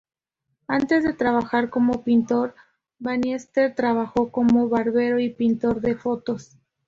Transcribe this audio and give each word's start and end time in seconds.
Antes 0.67 1.03
de 1.03 1.13
trabajar 1.13 1.69
como 1.69 2.03
pintor, 2.03 2.55
Bannister 2.97 3.75
trabajó 3.75 4.31
como 4.31 4.67
barbero 4.67 5.19
y 5.19 5.29
pintor 5.29 5.79
de 5.79 5.93
fotos. 5.93 6.57